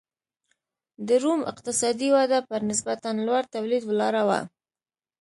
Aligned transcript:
د 1.07 1.09
روم 1.23 1.41
اقتصادي 1.51 2.09
وده 2.15 2.39
پر 2.49 2.61
نسبتا 2.69 3.09
لوړ 3.27 3.43
تولید 3.55 3.83
ولاړه 3.85 4.23
وه. 4.27 4.39